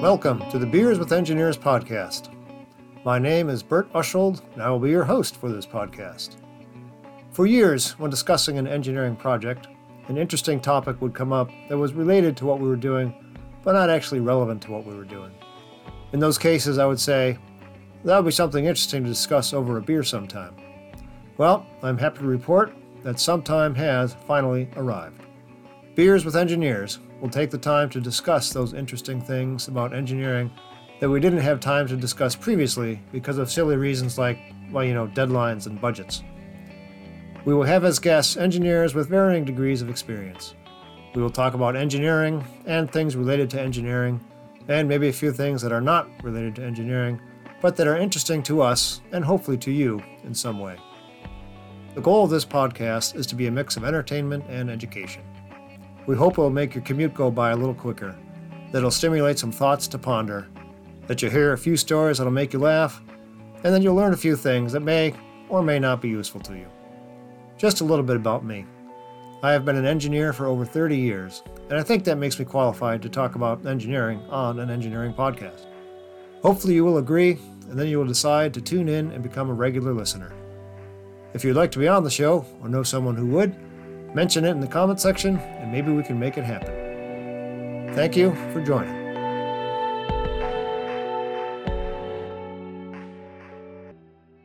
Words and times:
Welcome 0.00 0.48
to 0.50 0.58
the 0.58 0.64
Beers 0.64 0.98
with 0.98 1.12
Engineers 1.12 1.58
podcast. 1.58 2.34
My 3.04 3.18
name 3.18 3.50
is 3.50 3.62
Bert 3.62 3.92
Ushold, 3.92 4.40
and 4.54 4.62
I 4.62 4.70
will 4.70 4.78
be 4.78 4.88
your 4.88 5.04
host 5.04 5.36
for 5.36 5.50
this 5.52 5.66
podcast. 5.66 6.36
For 7.32 7.44
years, 7.44 7.98
when 7.98 8.10
discussing 8.10 8.56
an 8.56 8.66
engineering 8.66 9.14
project, 9.14 9.68
an 10.08 10.16
interesting 10.16 10.58
topic 10.58 11.02
would 11.02 11.14
come 11.14 11.34
up 11.34 11.50
that 11.68 11.76
was 11.76 11.92
related 11.92 12.34
to 12.38 12.46
what 12.46 12.60
we 12.60 12.66
were 12.66 12.76
doing, 12.76 13.12
but 13.62 13.72
not 13.72 13.90
actually 13.90 14.20
relevant 14.20 14.62
to 14.62 14.70
what 14.70 14.86
we 14.86 14.94
were 14.94 15.04
doing. 15.04 15.32
In 16.14 16.18
those 16.18 16.38
cases, 16.38 16.78
I 16.78 16.86
would 16.86 16.98
say, 16.98 17.36
that 18.04 18.16
would 18.16 18.24
be 18.24 18.32
something 18.32 18.64
interesting 18.64 19.02
to 19.02 19.10
discuss 19.10 19.52
over 19.52 19.76
a 19.76 19.82
beer 19.82 20.02
sometime. 20.02 20.56
Well, 21.36 21.66
I'm 21.82 21.98
happy 21.98 22.20
to 22.20 22.24
report 22.24 22.72
that 23.02 23.20
sometime 23.20 23.74
has 23.74 24.16
finally 24.26 24.70
arrived. 24.76 25.20
Beers 26.00 26.24
with 26.24 26.34
Engineers 26.34 26.98
will 27.20 27.28
take 27.28 27.50
the 27.50 27.58
time 27.58 27.90
to 27.90 28.00
discuss 28.00 28.54
those 28.54 28.72
interesting 28.72 29.20
things 29.20 29.68
about 29.68 29.92
engineering 29.92 30.50
that 30.98 31.10
we 31.10 31.20
didn't 31.20 31.40
have 31.40 31.60
time 31.60 31.86
to 31.88 31.94
discuss 31.94 32.34
previously 32.34 33.02
because 33.12 33.36
of 33.36 33.50
silly 33.50 33.76
reasons 33.76 34.16
like, 34.16 34.38
well, 34.72 34.82
you 34.82 34.94
know, 34.94 35.08
deadlines 35.08 35.66
and 35.66 35.78
budgets. 35.78 36.22
We 37.44 37.52
will 37.52 37.64
have 37.64 37.84
as 37.84 37.98
guests 37.98 38.38
engineers 38.38 38.94
with 38.94 39.10
varying 39.10 39.44
degrees 39.44 39.82
of 39.82 39.90
experience. 39.90 40.54
We 41.14 41.20
will 41.20 41.28
talk 41.28 41.52
about 41.52 41.76
engineering 41.76 42.46
and 42.64 42.90
things 42.90 43.14
related 43.14 43.50
to 43.50 43.60
engineering, 43.60 44.24
and 44.68 44.88
maybe 44.88 45.08
a 45.08 45.12
few 45.12 45.32
things 45.32 45.60
that 45.60 45.70
are 45.70 45.82
not 45.82 46.08
related 46.24 46.54
to 46.54 46.64
engineering, 46.64 47.20
but 47.60 47.76
that 47.76 47.86
are 47.86 47.98
interesting 47.98 48.42
to 48.44 48.62
us 48.62 49.02
and 49.12 49.22
hopefully 49.22 49.58
to 49.58 49.70
you 49.70 50.02
in 50.24 50.32
some 50.32 50.60
way. 50.60 50.78
The 51.94 52.00
goal 52.00 52.24
of 52.24 52.30
this 52.30 52.46
podcast 52.46 53.16
is 53.16 53.26
to 53.26 53.34
be 53.34 53.48
a 53.48 53.52
mix 53.52 53.76
of 53.76 53.84
entertainment 53.84 54.44
and 54.48 54.70
education. 54.70 55.20
We 56.06 56.16
hope 56.16 56.38
it 56.38 56.40
will 56.40 56.50
make 56.50 56.74
your 56.74 56.84
commute 56.84 57.14
go 57.14 57.30
by 57.30 57.50
a 57.50 57.56
little 57.56 57.74
quicker, 57.74 58.16
that 58.72 58.78
it'll 58.78 58.90
stimulate 58.90 59.38
some 59.38 59.52
thoughts 59.52 59.86
to 59.88 59.98
ponder, 59.98 60.48
that 61.06 61.22
you'll 61.22 61.30
hear 61.30 61.52
a 61.52 61.58
few 61.58 61.76
stories 61.76 62.18
that'll 62.18 62.32
make 62.32 62.52
you 62.52 62.58
laugh, 62.58 63.00
and 63.62 63.74
then 63.74 63.82
you'll 63.82 63.94
learn 63.94 64.12
a 64.12 64.16
few 64.16 64.36
things 64.36 64.72
that 64.72 64.80
may 64.80 65.14
or 65.48 65.62
may 65.62 65.78
not 65.78 66.00
be 66.00 66.08
useful 66.08 66.40
to 66.40 66.56
you. 66.56 66.66
Just 67.58 67.80
a 67.80 67.84
little 67.84 68.04
bit 68.04 68.16
about 68.16 68.44
me. 68.44 68.64
I 69.42 69.52
have 69.52 69.64
been 69.64 69.76
an 69.76 69.86
engineer 69.86 70.32
for 70.32 70.46
over 70.46 70.64
30 70.64 70.96
years, 70.96 71.42
and 71.68 71.78
I 71.78 71.82
think 71.82 72.04
that 72.04 72.18
makes 72.18 72.38
me 72.38 72.44
qualified 72.44 73.02
to 73.02 73.08
talk 73.08 73.34
about 73.34 73.66
engineering 73.66 74.20
on 74.28 74.58
an 74.58 74.70
engineering 74.70 75.14
podcast. 75.14 75.66
Hopefully, 76.42 76.74
you 76.74 76.84
will 76.84 76.98
agree, 76.98 77.38
and 77.68 77.78
then 77.78 77.88
you 77.88 77.98
will 77.98 78.06
decide 78.06 78.52
to 78.54 78.60
tune 78.60 78.88
in 78.88 79.10
and 79.12 79.22
become 79.22 79.50
a 79.50 79.54
regular 79.54 79.92
listener. 79.92 80.32
If 81.32 81.44
you'd 81.44 81.56
like 81.56 81.70
to 81.72 81.78
be 81.78 81.88
on 81.88 82.02
the 82.02 82.10
show 82.10 82.44
or 82.62 82.68
know 82.68 82.82
someone 82.82 83.16
who 83.16 83.26
would, 83.28 83.54
mention 84.14 84.44
it 84.44 84.50
in 84.50 84.60
the 84.60 84.66
comment 84.66 85.00
section 85.00 85.38
and 85.38 85.70
maybe 85.70 85.92
we 85.92 86.02
can 86.02 86.18
make 86.18 86.36
it 86.36 86.44
happen. 86.44 87.92
Thank 87.94 88.16
you 88.16 88.34
for 88.52 88.60
joining. 88.60 88.99